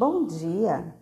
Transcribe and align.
Bom 0.00 0.24
dia! 0.24 0.94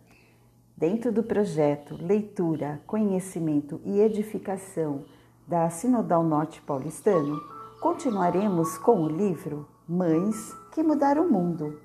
Dentro 0.75 1.09
do 1.09 1.23
projeto 1.23 1.95
Leitura, 1.97 2.81
Conhecimento 2.85 3.79
e 3.85 4.01
Edificação 4.01 5.05
da 5.47 5.69
Sinodal 5.69 6.21
Norte 6.21 6.61
Paulistano, 6.61 7.39
continuaremos 7.79 8.77
com 8.77 9.03
o 9.03 9.07
livro 9.07 9.65
Mães 9.87 10.53
que 10.73 10.83
Mudaram 10.83 11.27
o 11.27 11.31
Mundo. 11.31 11.79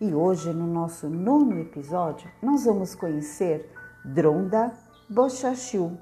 E 0.00 0.14
hoje, 0.14 0.52
no 0.52 0.68
nosso 0.68 1.08
nono 1.08 1.58
episódio, 1.58 2.30
nós 2.40 2.64
vamos 2.64 2.94
conhecer 2.94 3.68
Dronda 4.04 4.72
Bochachu. 5.10 5.98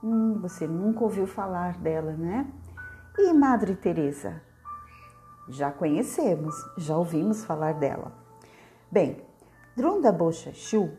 Hum, 0.00 0.38
você 0.40 0.64
nunca 0.68 1.02
ouviu 1.02 1.26
falar 1.26 1.76
dela, 1.76 2.12
né? 2.12 2.46
E 3.18 3.32
Madre 3.32 3.74
Teresa? 3.74 4.40
Já 5.48 5.72
conhecemos, 5.72 6.54
já 6.76 6.96
ouvimos 6.96 7.44
falar 7.44 7.74
dela. 7.74 8.12
Bem, 8.92 9.26
Dronda 9.78 10.10
Bochachu 10.10 10.90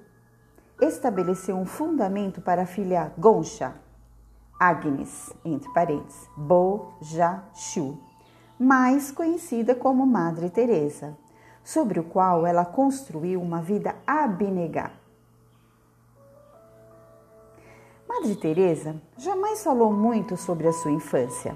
estabeleceu 0.80 1.58
um 1.58 1.66
fundamento 1.66 2.40
para 2.40 2.62
a 2.62 2.66
filha 2.66 3.12
Goncha, 3.18 3.76
Agnes, 4.58 5.34
entre 5.44 5.70
parênteses, 5.74 6.30
Bojachu, 6.38 7.98
mais 8.58 9.12
conhecida 9.12 9.76
como 9.76 10.08
Madre 10.08 10.50
Teresa, 10.50 11.18
sobre 11.62 12.00
o 12.00 12.06
qual 12.06 12.48
ela 12.48 12.64
construiu 12.64 13.42
uma 13.42 13.62
vida 13.62 13.98
abnegada. 14.08 14.94
Madre 18.08 18.34
Teresa 18.38 18.96
jamais 19.18 19.62
falou 19.62 19.92
muito 19.92 20.38
sobre 20.38 20.70
a 20.70 20.72
sua 20.72 20.92
infância. 20.92 21.54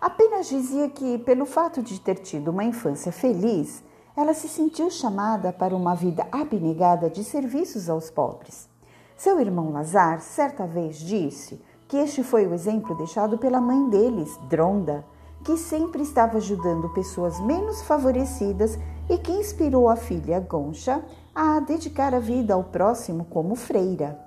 Apenas 0.00 0.48
dizia 0.48 0.88
que, 0.88 1.18
pelo 1.18 1.44
fato 1.44 1.82
de 1.82 2.00
ter 2.00 2.14
tido 2.14 2.48
uma 2.50 2.64
infância 2.64 3.12
feliz, 3.12 3.84
ela 4.16 4.34
se 4.34 4.48
sentiu 4.48 4.90
chamada 4.90 5.52
para 5.52 5.74
uma 5.74 5.94
vida 5.94 6.26
abnegada 6.30 7.08
de 7.08 7.24
serviços 7.24 7.88
aos 7.88 8.10
pobres. 8.10 8.68
Seu 9.16 9.40
irmão 9.40 9.72
Lazar 9.72 10.20
certa 10.20 10.66
vez 10.66 10.96
disse 10.96 11.60
que 11.88 11.96
este 11.96 12.22
foi 12.22 12.46
o 12.46 12.54
exemplo 12.54 12.94
deixado 12.96 13.38
pela 13.38 13.60
mãe 13.60 13.88
deles, 13.88 14.36
Dronda, 14.48 15.04
que 15.44 15.56
sempre 15.56 16.02
estava 16.02 16.36
ajudando 16.36 16.88
pessoas 16.90 17.40
menos 17.40 17.82
favorecidas 17.82 18.78
e 19.08 19.18
que 19.18 19.32
inspirou 19.32 19.88
a 19.88 19.96
filha 19.96 20.40
Goncha 20.40 21.02
a 21.34 21.60
dedicar 21.60 22.14
a 22.14 22.18
vida 22.18 22.54
ao 22.54 22.64
próximo 22.64 23.24
como 23.24 23.54
freira. 23.54 24.18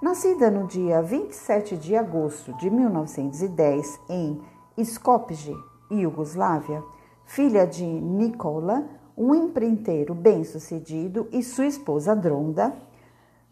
Nascida 0.00 0.50
no 0.50 0.66
dia 0.66 1.02
27 1.02 1.76
de 1.76 1.96
agosto 1.96 2.52
de 2.54 2.70
1910 2.70 4.00
em 4.08 4.40
Skopje, 4.76 5.54
Iugoslávia, 5.90 6.82
filha 7.24 7.66
de 7.66 7.84
Nikola, 7.84 8.86
um 9.18 9.34
empreiteiro 9.34 10.14
bem-sucedido, 10.14 11.28
e 11.32 11.42
sua 11.42 11.66
esposa 11.66 12.14
Dronda, 12.14 12.72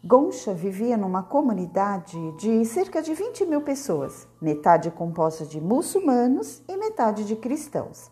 Goncha 0.03 0.53
vivia 0.53 0.95
numa 0.95 1.21
comunidade 1.21 2.17
de 2.37 2.63
cerca 2.63 3.01
de 3.01 3.13
20 3.13 3.45
mil 3.45 3.61
pessoas, 3.61 4.27
metade 4.41 4.89
composta 4.89 5.45
de 5.45 5.59
muçulmanos 5.59 6.61
e 6.69 6.77
metade 6.77 7.25
de 7.25 7.35
cristãos. 7.35 8.09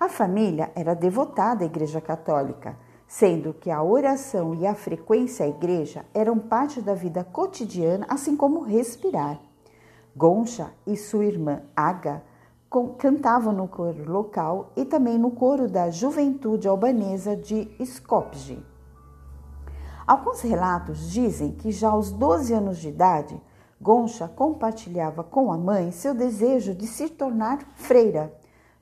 A 0.00 0.08
família 0.08 0.72
era 0.74 0.94
devotada 0.94 1.62
à 1.62 1.66
Igreja 1.66 2.00
Católica 2.00 2.76
sendo 3.08 3.54
que 3.54 3.70
a 3.70 3.82
oração 3.82 4.54
e 4.54 4.66
a 4.66 4.74
frequência 4.74 5.46
à 5.46 5.48
igreja 5.48 6.04
eram 6.12 6.38
parte 6.38 6.82
da 6.82 6.92
vida 6.92 7.24
cotidiana, 7.24 8.06
assim 8.06 8.36
como 8.36 8.60
respirar. 8.60 9.40
Goncha 10.14 10.70
e 10.86 10.94
sua 10.94 11.24
irmã 11.24 11.62
Aga 11.74 12.22
cantavam 12.98 13.52
no 13.52 13.66
coro 13.66 14.10
local 14.10 14.72
e 14.76 14.84
também 14.84 15.18
no 15.18 15.30
coro 15.30 15.68
da 15.68 15.90
juventude 15.90 16.68
albanesa 16.68 17.34
de 17.34 17.70
Skopje. 17.80 18.62
Alguns 20.06 20.40
relatos 20.42 21.10
dizem 21.10 21.52
que 21.52 21.70
já 21.70 21.90
aos 21.90 22.10
12 22.10 22.52
anos 22.52 22.78
de 22.78 22.88
idade, 22.88 23.40
Goncha 23.80 24.26
compartilhava 24.28 25.22
com 25.22 25.52
a 25.52 25.56
mãe 25.56 25.90
seu 25.90 26.14
desejo 26.14 26.74
de 26.74 26.86
se 26.86 27.08
tornar 27.08 27.58
freira, 27.74 28.34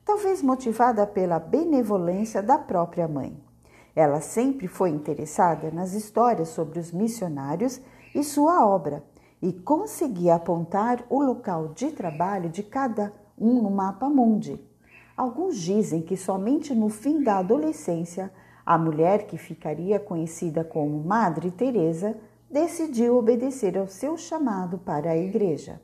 talvez 0.03 0.41
motivada 0.41 1.05
pela 1.05 1.39
benevolência 1.39 2.41
da 2.41 2.57
própria 2.57 3.07
mãe. 3.07 3.37
Ela 3.95 4.21
sempre 4.21 4.67
foi 4.67 4.89
interessada 4.89 5.71
nas 5.71 5.93
histórias 5.93 6.49
sobre 6.49 6.79
os 6.79 6.91
missionários 6.91 7.81
e 8.13 8.23
sua 8.23 8.65
obra 8.65 9.03
e 9.41 9.51
conseguia 9.51 10.35
apontar 10.35 11.05
o 11.09 11.21
local 11.21 11.69
de 11.69 11.91
trabalho 11.91 12.49
de 12.49 12.63
cada 12.63 13.13
um 13.37 13.61
no 13.61 13.69
mapa 13.69 14.09
mundi. 14.09 14.59
Alguns 15.15 15.57
dizem 15.57 16.01
que 16.01 16.17
somente 16.17 16.73
no 16.73 16.89
fim 16.89 17.21
da 17.21 17.37
adolescência 17.37 18.31
a 18.65 18.77
mulher 18.77 19.27
que 19.27 19.37
ficaria 19.37 19.99
conhecida 19.99 20.63
como 20.63 21.03
Madre 21.03 21.51
Teresa 21.51 22.17
decidiu 22.49 23.17
obedecer 23.17 23.77
ao 23.77 23.87
seu 23.87 24.17
chamado 24.17 24.77
para 24.77 25.11
a 25.11 25.17
igreja. 25.17 25.81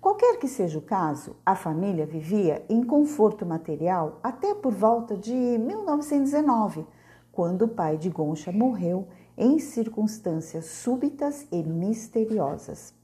Qualquer 0.00 0.38
que 0.38 0.48
seja 0.48 0.78
o 0.78 0.82
caso, 0.82 1.36
a 1.44 1.54
família 1.54 2.04
vivia 2.04 2.64
em 2.68 2.82
conforto 2.82 3.46
material 3.46 4.18
até 4.22 4.54
por 4.54 4.72
volta 4.72 5.16
de 5.16 5.32
1919 5.32 6.86
quando 7.34 7.62
o 7.62 7.68
pai 7.68 7.98
de 7.98 8.08
Goncha 8.08 8.52
morreu 8.52 9.08
em 9.36 9.58
circunstâncias 9.58 10.66
súbitas 10.66 11.48
e 11.50 11.62
misteriosas. 11.64 12.94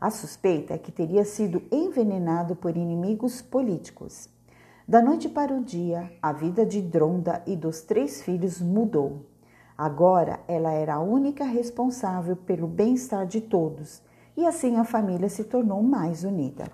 A 0.00 0.08
suspeita 0.08 0.72
é 0.72 0.78
que 0.78 0.90
teria 0.90 1.26
sido 1.26 1.62
envenenado 1.70 2.56
por 2.56 2.74
inimigos 2.74 3.42
políticos. 3.42 4.30
Da 4.88 5.02
noite 5.02 5.28
para 5.28 5.52
o 5.52 5.62
dia, 5.62 6.10
a 6.22 6.32
vida 6.32 6.64
de 6.64 6.80
Dronda 6.80 7.42
e 7.46 7.54
dos 7.54 7.82
três 7.82 8.22
filhos 8.22 8.62
mudou. 8.62 9.26
Agora 9.76 10.40
ela 10.48 10.72
era 10.72 10.94
a 10.94 11.00
única 11.00 11.44
responsável 11.44 12.34
pelo 12.34 12.66
bem-estar 12.66 13.26
de 13.26 13.42
todos 13.42 14.02
e 14.34 14.46
assim 14.46 14.76
a 14.76 14.84
família 14.84 15.28
se 15.28 15.44
tornou 15.44 15.82
mais 15.82 16.24
unida. 16.24 16.64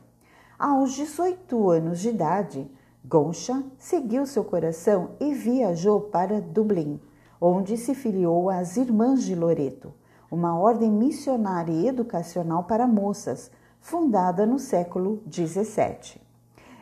Aos 0.57 0.93
18 0.93 1.69
anos 1.69 1.99
de 1.99 2.11
idade, 2.11 2.71
Goncha 3.05 3.63
seguiu 3.77 4.25
seu 4.25 4.45
coração 4.45 5.11
e 5.19 5.35
viajou 5.35 6.01
para 6.01 6.41
Dublin, 6.41 7.01
onde 7.41 7.77
se 7.77 7.93
filiou 7.93 8.49
às 8.49 8.77
Irmãs 8.77 9.25
de 9.25 9.35
Loreto, 9.35 9.93
uma 10.31 10.59
ordem 10.59 10.91
missionária 10.91 11.73
e 11.73 11.89
educacional 11.89 12.65
para 12.65 12.87
moças, 12.87 13.51
fundada 13.81 14.45
no 14.45 14.59
século 14.59 15.23
XVII. 15.31 16.21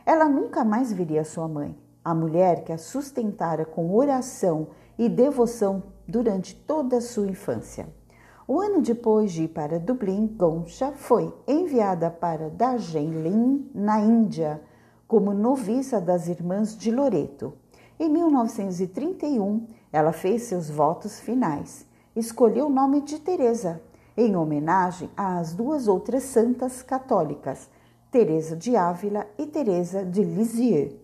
Ela 0.06 0.28
nunca 0.28 0.64
mais 0.64 0.92
viria 0.92 1.24
sua 1.24 1.48
mãe, 1.48 1.76
a 2.04 2.14
mulher 2.14 2.64
que 2.64 2.72
a 2.72 2.78
sustentara 2.78 3.64
com 3.64 3.94
oração 3.94 4.68
e 4.98 5.08
devoção 5.08 5.82
durante 6.06 6.54
toda 6.54 6.98
a 6.98 7.00
sua 7.00 7.26
infância. 7.26 7.88
Um 8.46 8.60
ano 8.60 8.82
depois 8.82 9.32
de 9.32 9.44
ir 9.44 9.48
para 9.48 9.78
Dublin, 9.78 10.26
Goncha 10.26 10.92
foi 10.92 11.32
enviada 11.48 12.10
para 12.10 12.50
Darjeeling, 12.50 13.70
na 13.74 14.00
Índia, 14.00 14.60
como 15.08 15.32
noviça 15.32 15.98
das 15.98 16.28
Irmãs 16.28 16.76
de 16.76 16.90
Loreto. 16.90 17.54
Em 17.98 18.08
1931, 18.10 19.66
ela 19.90 20.12
fez 20.12 20.42
seus 20.42 20.68
votos 20.68 21.20
finais. 21.20 21.86
Escolheu 22.16 22.66
o 22.66 22.70
nome 22.70 23.00
de 23.00 23.18
Teresa, 23.18 23.82
em 24.16 24.36
homenagem 24.36 25.10
às 25.16 25.52
duas 25.52 25.88
outras 25.88 26.22
santas 26.22 26.80
católicas, 26.80 27.68
Teresa 28.08 28.54
de 28.54 28.76
Ávila 28.76 29.26
e 29.36 29.44
Teresa 29.46 30.04
de 30.04 30.22
Lisieux. 30.22 30.94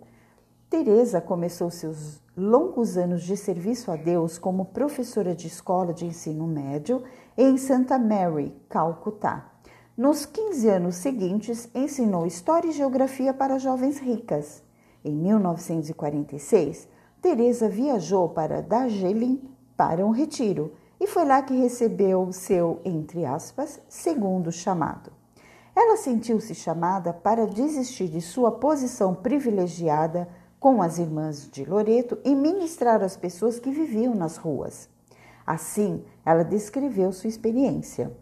Teresa 0.68 1.20
começou 1.20 1.68
seus 1.68 2.22
longos 2.36 2.96
anos 2.96 3.24
de 3.24 3.36
serviço 3.36 3.90
a 3.90 3.96
Deus 3.96 4.38
como 4.38 4.66
professora 4.66 5.34
de 5.34 5.48
escola 5.48 5.92
de 5.92 6.06
ensino 6.06 6.46
médio 6.46 7.02
em 7.36 7.56
Santa 7.56 7.98
Mary, 7.98 8.54
Calcutá. 8.68 9.50
Nos 9.96 10.24
15 10.24 10.68
anos 10.68 10.94
seguintes, 10.94 11.68
ensinou 11.74 12.24
História 12.24 12.68
e 12.68 12.72
Geografia 12.72 13.34
para 13.34 13.58
jovens 13.58 13.98
ricas. 13.98 14.62
Em 15.04 15.12
1946, 15.12 16.88
Teresa 17.20 17.68
viajou 17.68 18.28
para 18.28 18.62
Darjeeling 18.62 19.42
para 19.76 20.06
um 20.06 20.10
retiro 20.10 20.78
foi 21.10 21.24
lá 21.24 21.42
que 21.42 21.54
recebeu 21.54 22.32
seu, 22.32 22.80
entre 22.84 23.24
aspas, 23.24 23.80
segundo 23.88 24.52
chamado. 24.52 25.12
Ela 25.74 25.96
sentiu-se 25.96 26.54
chamada 26.54 27.12
para 27.12 27.46
desistir 27.46 28.08
de 28.08 28.20
sua 28.20 28.52
posição 28.52 29.12
privilegiada 29.14 30.28
com 30.60 30.80
as 30.80 30.98
irmãs 30.98 31.48
de 31.50 31.64
Loreto 31.64 32.16
e 32.24 32.34
ministrar 32.34 33.02
às 33.02 33.16
pessoas 33.16 33.58
que 33.58 33.70
viviam 33.70 34.14
nas 34.14 34.36
ruas. 34.36 34.88
Assim, 35.44 36.04
ela 36.24 36.44
descreveu 36.44 37.12
sua 37.12 37.28
experiência. 37.28 38.16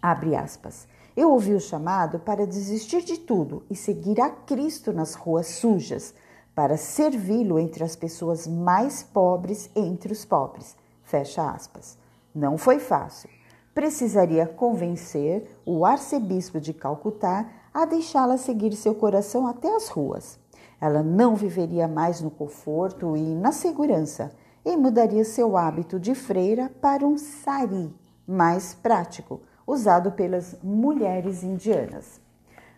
Abre 0.00 0.34
aspas. 0.34 0.86
Eu 1.14 1.30
ouvi 1.30 1.52
o 1.52 1.60
chamado 1.60 2.20
para 2.20 2.46
desistir 2.46 3.02
de 3.02 3.18
tudo 3.18 3.64
e 3.68 3.76
seguir 3.76 4.18
a 4.20 4.30
Cristo 4.30 4.92
nas 4.92 5.14
ruas 5.14 5.46
sujas, 5.48 6.14
para 6.54 6.76
servi-lo 6.76 7.58
entre 7.58 7.84
as 7.84 7.96
pessoas 7.96 8.46
mais 8.46 9.02
pobres 9.02 9.68
entre 9.76 10.12
os 10.12 10.24
pobres. 10.24 10.74
Fecha 11.08 11.50
aspas. 11.50 11.96
Não 12.34 12.58
foi 12.58 12.78
fácil. 12.78 13.30
Precisaria 13.74 14.46
convencer 14.46 15.48
o 15.64 15.86
arcebispo 15.86 16.60
de 16.60 16.74
Calcutá 16.74 17.48
a 17.72 17.86
deixá-la 17.86 18.36
seguir 18.36 18.74
seu 18.74 18.94
coração 18.94 19.46
até 19.46 19.74
as 19.74 19.88
ruas. 19.88 20.38
Ela 20.78 21.02
não 21.02 21.34
viveria 21.34 21.88
mais 21.88 22.20
no 22.20 22.30
conforto 22.30 23.16
e 23.16 23.22
na 23.34 23.52
segurança 23.52 24.32
e 24.62 24.76
mudaria 24.76 25.24
seu 25.24 25.56
hábito 25.56 25.98
de 25.98 26.14
freira 26.14 26.70
para 26.78 27.06
um 27.06 27.16
sari, 27.16 27.90
mais 28.26 28.74
prático, 28.74 29.40
usado 29.66 30.12
pelas 30.12 30.58
mulheres 30.62 31.42
indianas. 31.42 32.20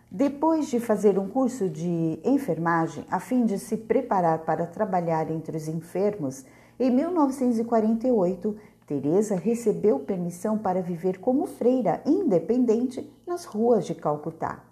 Depois 0.09 0.69
de 0.69 0.79
fazer 0.79 1.19
um 1.19 1.29
curso 1.29 1.69
de 1.69 2.21
enfermagem 2.25 3.05
a 3.11 3.19
fim 3.19 3.45
de 3.45 3.59
se 3.59 3.77
preparar 3.77 4.41
para 4.41 4.67
trabalhar 4.67 5.29
entre 5.33 5.57
os 5.57 5.67
enfermos, 5.67 6.45
em 6.81 6.91
1948, 6.91 8.57
Teresa 8.87 9.37
recebeu 9.37 9.99
permissão 9.99 10.57
para 10.57 10.81
viver 10.81 11.19
como 11.19 11.47
freira 11.47 12.03
independente 12.07 13.09
nas 13.27 13.45
ruas 13.45 13.85
de 13.85 13.95
Calcutá. 13.95 14.65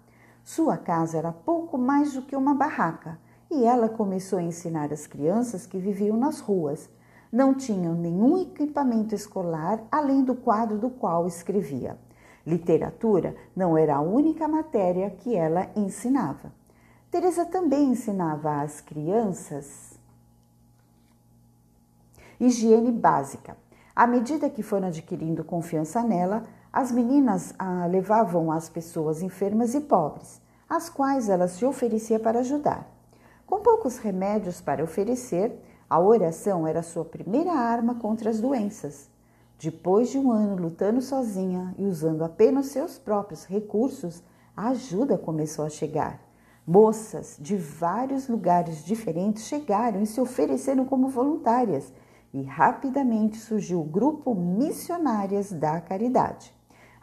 Sua 0.43 0.75
casa 0.75 1.19
era 1.19 1.31
pouco 1.31 1.77
mais 1.77 2.13
do 2.13 2.23
que 2.23 2.35
uma 2.35 2.55
barraca 2.55 3.19
e 3.51 3.63
ela 3.63 3.87
começou 3.87 4.39
a 4.39 4.43
ensinar 4.43 4.91
as 4.91 5.05
crianças 5.05 5.67
que 5.67 5.77
viviam 5.77 6.17
nas 6.17 6.39
ruas 6.39 6.89
não 7.31 7.53
tinham 7.53 7.93
nenhum 7.93 8.41
equipamento 8.41 9.13
escolar 9.13 9.79
além 9.91 10.23
do 10.23 10.33
quadro 10.33 10.79
do 10.79 10.89
qual 10.89 11.27
escrevia. 11.27 11.95
Literatura 12.45 13.35
não 13.55 13.77
era 13.77 13.97
a 13.97 14.01
única 14.01 14.47
matéria 14.47 15.11
que 15.11 15.35
ela 15.35 15.69
ensinava. 15.75 16.51
Teresa 17.11 17.45
também 17.45 17.91
ensinava 17.91 18.61
às 18.61 18.81
crianças 18.81 19.88
higiene 22.39 22.91
básica. 22.91 23.57
À 23.95 24.07
medida 24.07 24.49
que 24.49 24.63
foram 24.63 24.87
adquirindo 24.87 25.43
confiança 25.43 26.01
nela, 26.01 26.45
as 26.71 26.91
meninas 26.91 27.53
a 27.59 27.85
levavam 27.85 28.51
às 28.51 28.69
pessoas 28.69 29.21
enfermas 29.21 29.73
e 29.73 29.81
pobres, 29.81 30.41
às 30.69 30.87
quais 30.89 31.27
ela 31.27 31.47
se 31.47 31.65
oferecia 31.65 32.19
para 32.19 32.39
ajudar. 32.39 32.87
Com 33.45 33.59
poucos 33.59 33.97
remédios 33.97 34.61
para 34.61 34.83
oferecer, 34.83 35.59
a 35.89 35.99
oração 35.99 36.67
era 36.67 36.83
sua 36.83 37.03
primeira 37.03 37.51
arma 37.51 37.95
contra 37.95 38.29
as 38.29 38.39
doenças. 38.39 39.09
Depois 39.57 40.09
de 40.09 40.19
um 40.19 40.31
ano 40.31 40.55
lutando 40.55 41.01
sozinha 41.01 41.73
e 41.77 41.85
usando 41.85 42.23
apenas 42.23 42.67
seus 42.67 42.97
próprios 42.97 43.45
recursos, 43.45 44.23
a 44.55 44.69
ajuda 44.69 45.17
começou 45.17 45.65
a 45.65 45.69
chegar. 45.69 46.21
Moças 46.65 47.37
de 47.39 47.57
vários 47.57 48.27
lugares 48.27 48.85
diferentes 48.85 49.45
chegaram 49.45 50.01
e 50.01 50.05
se 50.05 50.21
ofereceram 50.21 50.85
como 50.85 51.09
voluntárias, 51.09 51.91
e 52.33 52.43
rapidamente 52.43 53.37
surgiu 53.37 53.81
o 53.81 53.85
grupo 53.85 54.35
Missionárias 54.35 55.51
da 55.51 55.81
Caridade. 55.81 56.53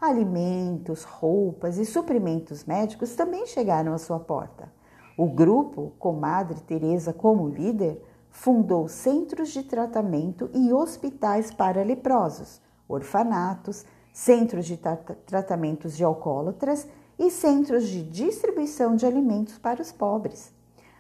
Alimentos, 0.01 1.05
roupas 1.05 1.79
e 1.79 1.85
suprimentos 1.85 2.65
médicos 2.65 3.15
também 3.15 3.47
chegaram 3.47 3.93
à 3.93 3.99
sua 3.99 4.21
porta. 4.21 4.71
O 5.17 5.27
grupo, 5.27 5.93
com 5.99 6.13
Madre 6.13 6.61
Teresa 6.61 7.13
como 7.13 7.49
líder, 7.49 8.03
fundou 8.31 8.87
centros 8.87 9.49
de 9.49 9.63
tratamento 9.63 10.51
e 10.53 10.73
hospitais 10.73 11.51
para 11.51 11.83
leprosos, 11.83 12.61
orfanatos, 12.87 13.85
centros 14.13 14.67
de 14.67 14.77
tra 14.77 14.97
tratamentos 14.97 15.97
de 15.97 16.05
alcoólatras 16.05 16.87
e 17.19 17.31
centros 17.31 17.89
de 17.89 18.03
distribuição 18.03 18.95
de 18.95 19.07
alimentos 19.07 19.59
para 19.59 19.81
os 19.81 19.91
pobres. 19.91 20.56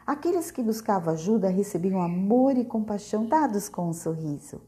Aqueles 0.06 0.52
que 0.52 0.62
buscavam 0.62 1.14
ajuda 1.14 1.48
recebiam 1.48 2.00
amor 2.00 2.56
e 2.56 2.64
compaixão 2.64 3.26
dados 3.26 3.68
com 3.68 3.88
um 3.88 3.92
sorriso. 3.92 4.60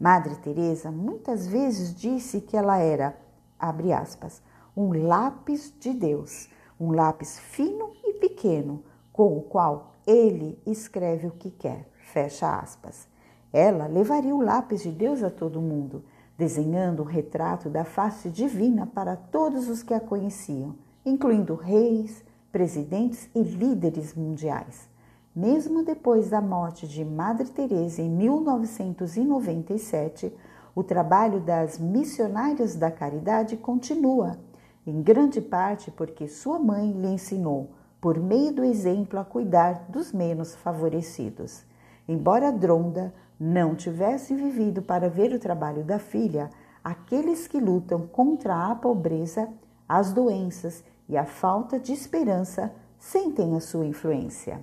Madre 0.00 0.36
Teresa 0.36 0.90
muitas 0.90 1.46
vezes 1.46 1.94
disse 1.94 2.40
que 2.40 2.56
ela 2.56 2.78
era, 2.78 3.14
abre 3.58 3.92
aspas, 3.92 4.40
um 4.74 5.06
lápis 5.06 5.70
de 5.78 5.92
Deus, 5.92 6.48
um 6.80 6.92
lápis 6.92 7.38
fino 7.38 7.92
e 8.02 8.14
pequeno, 8.14 8.82
com 9.12 9.36
o 9.36 9.42
qual 9.42 9.92
ele 10.06 10.58
escreve 10.66 11.26
o 11.26 11.32
que 11.32 11.50
quer. 11.50 11.90
Fecha 11.98 12.58
aspas. 12.58 13.06
Ela 13.52 13.86
levaria 13.86 14.34
o 14.34 14.40
lápis 14.40 14.80
de 14.80 14.92
Deus 14.92 15.22
a 15.22 15.28
todo 15.28 15.60
mundo, 15.60 16.04
desenhando 16.38 17.02
um 17.02 17.06
retrato 17.06 17.68
da 17.68 17.84
face 17.84 18.30
divina 18.30 18.86
para 18.86 19.14
todos 19.14 19.68
os 19.68 19.82
que 19.82 19.92
a 19.92 20.00
conheciam, 20.00 20.74
incluindo 21.04 21.54
reis, 21.54 22.24
presidentes 22.52 23.28
e 23.34 23.42
líderes 23.42 24.14
mundiais. 24.14 24.88
Mesmo 25.34 25.84
depois 25.84 26.30
da 26.30 26.40
morte 26.40 26.88
de 26.88 27.04
Madre 27.04 27.48
Teresa 27.48 28.00
em 28.00 28.08
1997, 28.08 30.32
o 30.74 30.82
trabalho 30.82 31.40
das 31.40 31.78
missionárias 31.78 32.74
da 32.74 32.90
caridade 32.90 33.56
continua, 33.56 34.38
em 34.86 35.02
grande 35.02 35.40
parte 35.40 35.90
porque 35.90 36.28
sua 36.28 36.58
mãe 36.58 36.92
lhe 36.92 37.08
ensinou, 37.08 37.70
por 38.00 38.18
meio 38.18 38.52
do 38.52 38.64
exemplo, 38.64 39.18
a 39.18 39.24
cuidar 39.24 39.86
dos 39.88 40.12
menos 40.12 40.54
favorecidos. 40.54 41.64
Embora 42.08 42.52
Dronda 42.52 43.12
não 43.38 43.74
tivesse 43.74 44.34
vivido 44.34 44.80
para 44.80 45.08
ver 45.08 45.32
o 45.32 45.38
trabalho 45.38 45.84
da 45.84 45.98
filha, 45.98 46.50
aqueles 46.82 47.46
que 47.46 47.58
lutam 47.58 48.06
contra 48.06 48.70
a 48.70 48.74
pobreza, 48.74 49.48
as 49.88 50.12
doenças 50.12 50.84
e 51.08 51.16
a 51.16 51.24
falta 51.24 51.78
de 51.78 51.92
esperança 51.92 52.74
sentem 52.98 53.54
a 53.56 53.60
sua 53.60 53.86
influência. 53.86 54.60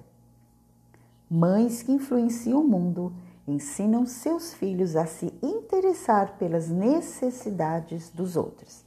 Mães 1.29 1.81
que 1.81 1.91
influenciam 1.91 2.61
o 2.61 2.67
mundo 2.67 3.13
ensinam 3.47 4.05
seus 4.05 4.53
filhos 4.53 4.95
a 4.95 5.05
se 5.05 5.33
interessar 5.41 6.37
pelas 6.37 6.69
necessidades 6.69 8.09
dos 8.09 8.35
outros. 8.35 8.83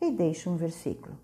E 0.00 0.10
deixa 0.10 0.50
um 0.50 0.56
versículo. 0.56 1.14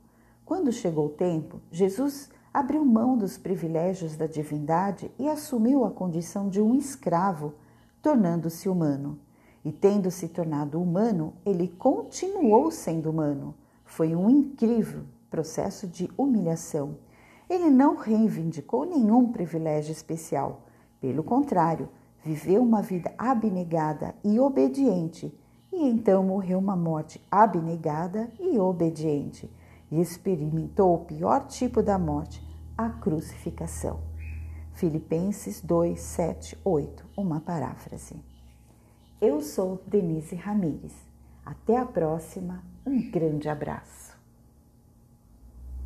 Quando 0.44 0.72
chegou 0.72 1.06
o 1.06 1.10
tempo, 1.10 1.60
Jesus 1.70 2.30
abriu 2.52 2.84
mão 2.84 3.16
dos 3.16 3.36
privilégios 3.36 4.16
da 4.16 4.26
divindade 4.26 5.10
e 5.18 5.28
assumiu 5.28 5.84
a 5.84 5.90
condição 5.90 6.48
de 6.48 6.60
um 6.60 6.74
escravo, 6.74 7.54
tornando-se 8.00 8.68
humano. 8.68 9.18
E 9.64 9.72
tendo 9.72 10.10
se 10.10 10.28
tornado 10.28 10.80
humano, 10.80 11.34
ele 11.44 11.68
continuou 11.68 12.70
sendo 12.70 13.10
humano. 13.10 13.54
Foi 13.84 14.14
um 14.14 14.30
incrível 14.30 15.04
processo 15.36 15.86
de 15.86 16.10
humilhação. 16.16 16.96
Ele 17.46 17.68
não 17.68 17.94
reivindicou 17.94 18.86
nenhum 18.86 19.30
privilégio 19.30 19.92
especial. 19.92 20.62
Pelo 20.98 21.22
contrário, 21.22 21.90
viveu 22.24 22.62
uma 22.62 22.80
vida 22.80 23.12
abnegada 23.18 24.14
e 24.24 24.40
obediente, 24.40 25.38
e 25.70 25.88
então 25.90 26.24
morreu 26.24 26.58
uma 26.58 26.74
morte 26.74 27.22
abnegada 27.30 28.30
e 28.40 28.58
obediente, 28.58 29.54
e 29.90 30.00
experimentou 30.00 30.94
o 30.94 31.04
pior 31.04 31.46
tipo 31.46 31.82
da 31.82 31.98
morte, 31.98 32.42
a 32.74 32.88
crucificação. 32.88 34.00
Filipenses 34.72 35.61
2, 35.61 36.00
7, 36.00 36.58
8, 36.64 37.04
uma 37.14 37.40
paráfrase. 37.40 38.16
Eu 39.20 39.42
sou 39.42 39.82
Denise 39.87 40.34
Ramires. 40.34 40.94
Até 41.44 41.76
a 41.76 41.84
próxima, 41.84 42.64
um 42.87 43.11
grande 43.11 43.50
abraço. 43.50 44.05